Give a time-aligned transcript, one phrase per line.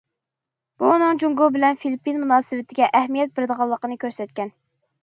[0.83, 4.57] بۇ ئۇنىڭ جۇڭگو بىلەن فىلىپپىن مۇناسىۋىتىگە ئەھمىيەت بېرىدىغانلىقىنى كۆرسەتكەن.